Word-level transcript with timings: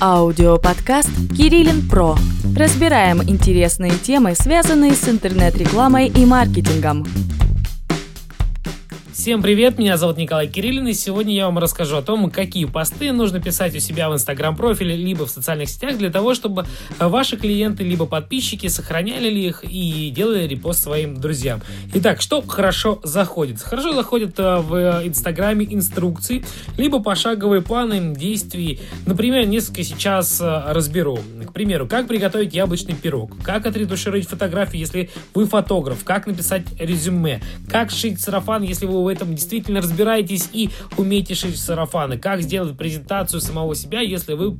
Аудиоподкаст 0.00 1.10
«Кириллин 1.36 1.86
Про». 1.88 2.16
Разбираем 2.56 3.22
интересные 3.22 3.92
темы, 3.92 4.34
связанные 4.34 4.92
с 4.92 5.08
интернет-рекламой 5.08 6.08
и 6.08 6.24
маркетингом. 6.24 7.04
Всем 9.20 9.42
привет, 9.42 9.78
меня 9.78 9.98
зовут 9.98 10.16
Николай 10.16 10.48
Кириллин, 10.48 10.88
и 10.88 10.94
сегодня 10.94 11.34
я 11.34 11.44
вам 11.44 11.58
расскажу 11.58 11.96
о 11.96 12.00
том, 12.00 12.30
какие 12.30 12.64
посты 12.64 13.12
нужно 13.12 13.38
писать 13.38 13.76
у 13.76 13.78
себя 13.78 14.08
в 14.08 14.14
инстаграм-профиле, 14.14 14.96
либо 14.96 15.26
в 15.26 15.30
социальных 15.30 15.68
сетях, 15.68 15.98
для 15.98 16.08
того, 16.08 16.32
чтобы 16.32 16.64
ваши 16.98 17.36
клиенты, 17.36 17.84
либо 17.84 18.06
подписчики 18.06 18.68
сохраняли 18.68 19.28
ли 19.28 19.48
их 19.48 19.62
и 19.62 20.10
делали 20.10 20.46
репост 20.46 20.82
своим 20.82 21.20
друзьям. 21.20 21.60
Итак, 21.92 22.22
что 22.22 22.40
хорошо 22.40 22.98
заходит? 23.04 23.60
Хорошо 23.60 23.92
заходит 23.92 24.38
э, 24.38 24.56
в 24.56 25.02
инстаграме 25.04 25.66
инструкции, 25.68 26.42
либо 26.78 27.02
пошаговые 27.02 27.60
планы 27.60 28.16
действий. 28.16 28.80
Например, 29.04 29.44
несколько 29.44 29.82
сейчас 29.82 30.40
э, 30.40 30.62
разберу. 30.68 31.18
К 31.46 31.52
примеру, 31.52 31.86
как 31.86 32.08
приготовить 32.08 32.54
яблочный 32.54 32.94
пирог, 32.94 33.32
как 33.42 33.66
отретушировать 33.66 34.26
фотографию, 34.26 34.80
если 34.80 35.10
вы 35.34 35.44
фотограф, 35.44 36.04
как 36.04 36.26
написать 36.26 36.62
резюме, 36.78 37.42
как 37.68 37.90
шить 37.90 38.18
сарафан, 38.18 38.62
если 38.62 38.86
вы 38.86 39.09
этом 39.10 39.34
действительно 39.34 39.80
разбираетесь 39.80 40.48
и 40.52 40.70
умеете 40.96 41.34
шить 41.34 41.58
сарафаны. 41.58 42.18
Как 42.18 42.42
сделать 42.42 42.76
презентацию 42.76 43.40
самого 43.40 43.74
себя, 43.74 44.00
если 44.00 44.34
вы 44.34 44.58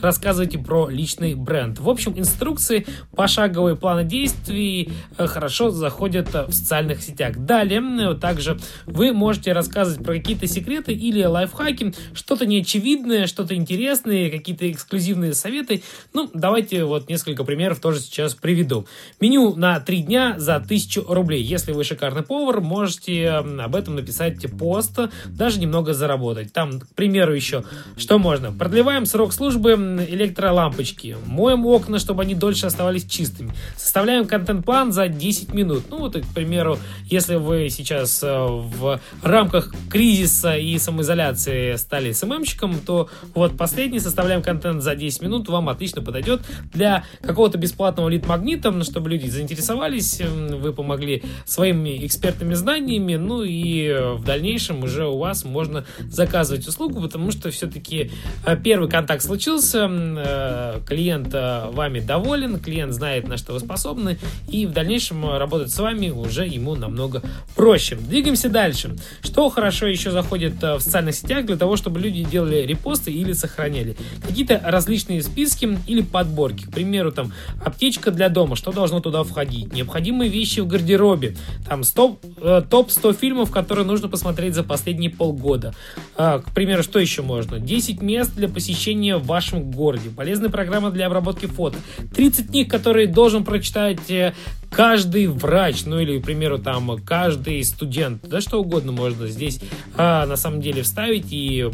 рассказываете 0.00 0.58
про 0.58 0.88
личный 0.88 1.34
бренд. 1.34 1.78
В 1.78 1.88
общем, 1.88 2.18
инструкции, 2.18 2.86
пошаговые 3.14 3.76
планы 3.76 4.04
действий 4.04 4.92
э, 5.18 5.26
хорошо 5.26 5.70
заходят 5.70 6.34
э, 6.34 6.46
в 6.46 6.52
социальных 6.52 7.02
сетях. 7.02 7.36
Далее, 7.38 8.14
также 8.14 8.58
вы 8.86 9.12
можете 9.12 9.52
рассказывать 9.52 10.04
про 10.04 10.14
какие-то 10.14 10.46
секреты 10.46 10.92
или 10.92 11.22
лайфхаки, 11.22 11.94
что-то 12.14 12.46
неочевидное, 12.46 13.26
что-то 13.26 13.54
интересное, 13.54 14.30
какие-то 14.30 14.70
эксклюзивные 14.70 15.34
советы. 15.34 15.82
Ну, 16.12 16.30
давайте 16.34 16.84
вот 16.84 17.08
несколько 17.08 17.44
примеров 17.44 17.80
тоже 17.80 18.00
сейчас 18.00 18.34
приведу. 18.34 18.86
Меню 19.20 19.54
на 19.56 19.80
3 19.80 20.02
дня 20.02 20.34
за 20.38 20.56
1000 20.56 21.04
рублей. 21.08 21.42
Если 21.42 21.72
вы 21.72 21.84
шикарный 21.84 22.22
повар, 22.22 22.60
можете 22.60 23.42
об 23.72 23.76
этом 23.76 23.94
написать 23.94 24.44
пост, 24.58 24.98
даже 25.26 25.58
немного 25.58 25.94
заработать. 25.94 26.52
Там, 26.52 26.80
к 26.80 26.88
примеру, 26.88 27.34
еще, 27.34 27.64
что 27.96 28.18
можно? 28.18 28.52
Продлеваем 28.52 29.06
срок 29.06 29.32
службы 29.32 29.72
электролампочки, 29.72 31.16
моем 31.26 31.64
окна, 31.64 31.98
чтобы 31.98 32.22
они 32.22 32.34
дольше 32.34 32.66
оставались 32.66 33.06
чистыми, 33.06 33.52
составляем 33.76 34.26
контент-план 34.26 34.92
за 34.92 35.08
10 35.08 35.54
минут. 35.54 35.84
Ну, 35.88 36.00
вот, 36.00 36.16
к 36.16 36.34
примеру, 36.34 36.78
если 37.06 37.36
вы 37.36 37.70
сейчас 37.70 38.22
э, 38.22 38.28
в 38.28 39.00
рамках 39.22 39.72
кризиса 39.90 40.54
и 40.56 40.76
самоизоляции 40.76 41.76
стали 41.76 42.12
СММщиком, 42.12 42.78
то 42.80 43.08
вот 43.34 43.56
последний 43.56 44.00
составляем 44.00 44.42
контент 44.42 44.82
за 44.82 44.94
10 44.94 45.22
минут, 45.22 45.48
вам 45.48 45.70
отлично 45.70 46.02
подойдет 46.02 46.42
для 46.74 47.04
какого-то 47.22 47.56
бесплатного 47.56 48.10
лид-магнита, 48.10 48.82
чтобы 48.84 49.08
люди 49.08 49.28
заинтересовались, 49.28 50.20
вы 50.20 50.74
помогли 50.74 51.22
своими 51.46 52.04
экспертными 52.06 52.52
знаниями, 52.52 53.16
ну 53.16 53.42
и 53.42 53.61
Э, 53.62 54.14
в 54.14 54.24
дальнейшем 54.24 54.82
уже 54.82 55.06
у 55.06 55.18
вас 55.18 55.44
можно 55.44 55.84
заказывать 56.08 56.66
услугу, 56.66 57.00
потому 57.00 57.30
что 57.30 57.50
все-таки 57.50 58.10
э, 58.44 58.56
первый 58.56 58.88
контакт 58.88 59.22
случился, 59.22 59.88
э, 59.90 60.80
клиент 60.86 61.32
вами 61.32 62.00
доволен, 62.00 62.58
клиент 62.58 62.92
знает, 62.92 63.28
на 63.28 63.36
что 63.36 63.52
вы 63.52 63.60
способны, 63.60 64.18
и 64.48 64.66
в 64.66 64.72
дальнейшем 64.72 65.24
работать 65.36 65.70
с 65.70 65.78
вами 65.78 66.10
уже 66.10 66.46
ему 66.46 66.74
намного 66.74 67.22
проще. 67.54 67.96
Двигаемся 67.96 68.48
дальше. 68.48 68.96
Что 69.22 69.48
хорошо 69.48 69.86
еще 69.86 70.10
заходит 70.10 70.54
в 70.62 70.80
социальных 70.80 71.14
сетях 71.14 71.46
для 71.46 71.56
того, 71.56 71.76
чтобы 71.76 72.00
люди 72.00 72.24
делали 72.24 72.66
репосты 72.66 73.12
или 73.12 73.32
сохраняли? 73.32 73.96
Какие-то 74.26 74.60
различные 74.64 75.22
списки 75.22 75.78
или 75.86 76.02
подборки. 76.02 76.64
К 76.64 76.72
примеру, 76.72 77.12
там 77.12 77.32
аптечка 77.64 78.10
для 78.10 78.28
дома, 78.28 78.56
что 78.56 78.72
должно 78.72 79.00
туда 79.00 79.22
входить? 79.22 79.72
Необходимые 79.72 80.30
вещи 80.30 80.60
в 80.60 80.66
гардеробе. 80.66 81.36
Там 81.68 81.82
топ-100 81.82 83.14
фильмов, 83.14 83.51
которые 83.52 83.86
нужно 83.86 84.08
посмотреть 84.08 84.54
за 84.54 84.62
последние 84.62 85.10
полгода. 85.10 85.74
А, 86.16 86.40
к 86.40 86.50
примеру, 86.52 86.82
что 86.82 86.98
еще 86.98 87.22
можно? 87.22 87.58
10 87.58 88.02
мест 88.02 88.34
для 88.34 88.48
посещения 88.48 89.16
в 89.16 89.26
вашем 89.26 89.70
городе. 89.70 90.10
Полезная 90.10 90.50
программа 90.50 90.90
для 90.90 91.06
обработки 91.06 91.46
фото. 91.46 91.78
30 92.14 92.48
книг, 92.48 92.70
которые 92.70 93.06
должен 93.06 93.44
прочитать 93.44 94.10
э, 94.10 94.34
каждый 94.70 95.26
врач, 95.26 95.84
ну 95.84 96.00
или, 96.00 96.18
к 96.18 96.24
примеру, 96.24 96.58
там 96.58 96.98
каждый 97.04 97.62
студент, 97.64 98.22
да 98.26 98.40
что 98.40 98.60
угодно 98.60 98.92
можно 98.92 99.26
здесь 99.26 99.60
а, 99.96 100.26
на 100.26 100.36
самом 100.36 100.60
деле 100.60 100.82
вставить 100.82 101.26
и 101.30 101.70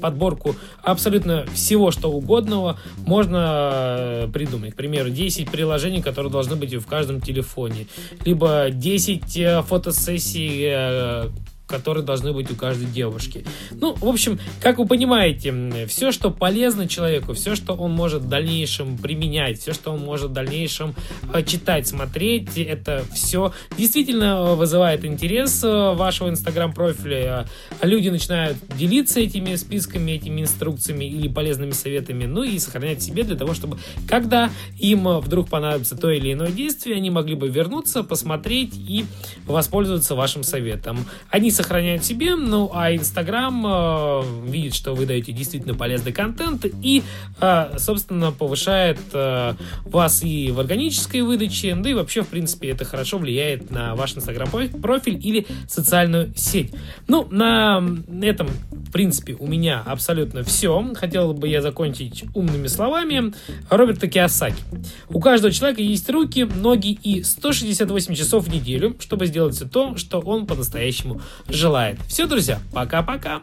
подборку 0.00 0.54
абсолютно 0.82 1.46
всего, 1.54 1.90
что 1.90 2.10
угодного 2.10 2.78
можно 2.98 3.70
э, 3.72 4.28
придумать. 4.32 4.74
К 4.74 4.76
примеру, 4.76 5.10
10 5.10 5.50
приложений, 5.50 6.02
которые 6.02 6.32
должны 6.32 6.56
быть 6.56 6.74
в 6.74 6.86
каждом 6.86 7.20
телефоне. 7.20 7.86
Либо 8.24 8.68
10 8.70 9.36
э, 9.36 9.62
фотосессий 9.62 10.64
э, 10.64 11.28
которые 11.66 12.04
должны 12.04 12.32
быть 12.32 12.50
у 12.50 12.54
каждой 12.54 12.86
девушки. 12.86 13.44
Ну, 13.72 13.94
в 13.94 14.06
общем, 14.06 14.38
как 14.60 14.78
вы 14.78 14.86
понимаете, 14.86 15.86
все, 15.86 16.12
что 16.12 16.30
полезно 16.30 16.88
человеку, 16.88 17.34
все, 17.34 17.56
что 17.56 17.74
он 17.74 17.92
может 17.92 18.22
в 18.22 18.28
дальнейшем 18.28 18.96
применять, 18.98 19.60
все, 19.60 19.72
что 19.72 19.92
он 19.92 20.00
может 20.00 20.30
в 20.30 20.32
дальнейшем 20.32 20.94
э, 21.32 21.42
читать, 21.42 21.86
смотреть, 21.86 22.56
это 22.56 23.04
все 23.12 23.52
действительно 23.76 24.54
вызывает 24.54 25.04
интерес 25.04 25.62
э, 25.64 25.94
вашего 25.94 26.28
инстаграм-профиля. 26.28 27.46
Люди 27.82 28.08
начинают 28.08 28.56
делиться 28.76 29.20
этими 29.20 29.54
списками, 29.56 30.12
этими 30.12 30.42
инструкциями 30.42 31.04
или 31.04 31.28
полезными 31.28 31.72
советами, 31.72 32.26
ну 32.26 32.42
и 32.42 32.58
сохранять 32.58 33.02
себе 33.02 33.24
для 33.24 33.36
того, 33.36 33.54
чтобы 33.54 33.78
когда 34.08 34.50
им 34.78 35.06
вдруг 35.18 35.48
понадобится 35.48 35.96
то 35.96 36.10
или 36.10 36.32
иное 36.32 36.50
действие, 36.50 36.96
они 36.96 37.10
могли 37.10 37.34
бы 37.34 37.48
вернуться, 37.48 38.02
посмотреть 38.02 38.74
и 38.76 39.04
воспользоваться 39.46 40.14
вашим 40.14 40.42
советом. 40.42 40.98
Они 41.30 41.50
сохраняют 41.56 42.04
себе, 42.04 42.36
ну 42.36 42.70
а 42.72 42.94
Инстаграм 42.94 43.64
э, 43.66 44.22
видит, 44.46 44.74
что 44.74 44.94
вы 44.94 45.06
даете 45.06 45.32
действительно 45.32 45.74
полезный 45.74 46.12
контент 46.12 46.66
и, 46.82 47.02
э, 47.40 47.78
собственно, 47.78 48.30
повышает 48.30 49.00
э, 49.12 49.54
вас 49.84 50.22
и 50.22 50.50
в 50.50 50.60
органической 50.60 51.22
выдаче, 51.22 51.74
да 51.74 51.90
и 51.90 51.94
вообще, 51.94 52.22
в 52.22 52.28
принципе, 52.28 52.70
это 52.70 52.84
хорошо 52.84 53.18
влияет 53.18 53.70
на 53.70 53.94
ваш 53.94 54.16
Инстаграм 54.16 54.48
профиль 54.48 55.18
или 55.22 55.46
социальную 55.66 56.32
сеть. 56.36 56.72
Ну, 57.08 57.26
на 57.30 57.82
этом, 58.22 58.48
в 58.86 58.92
принципе, 58.92 59.36
у 59.38 59.46
меня 59.46 59.82
абсолютно 59.84 60.42
все. 60.42 60.92
Хотел 60.94 61.34
бы 61.34 61.48
я 61.48 61.60
закончить 61.60 62.24
умными 62.34 62.68
словами 62.68 63.32
Роберта 63.68 64.06
Киосаки. 64.06 64.62
У 65.08 65.20
каждого 65.20 65.52
человека 65.52 65.82
есть 65.82 66.08
руки, 66.08 66.44
ноги 66.44 66.98
и 67.02 67.22
168 67.22 68.14
часов 68.14 68.46
в 68.46 68.52
неделю, 68.52 68.96
чтобы 69.00 69.26
сделать 69.26 69.56
все 69.56 69.66
то, 69.66 69.96
что 69.96 70.20
он 70.20 70.46
по-настоящему 70.46 71.20
желает. 71.48 71.98
Все, 72.06 72.26
друзья, 72.26 72.60
пока-пока. 72.72 73.42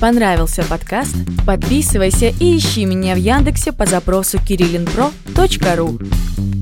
Понравился 0.00 0.64
подкаст? 0.64 1.16
Подписывайся 1.46 2.28
и 2.28 2.56
ищи 2.56 2.84
меня 2.84 3.14
в 3.14 3.18
Яндексе 3.18 3.72
по 3.72 3.86
запросу 3.86 4.38
kirillinpro.ru 4.38 6.57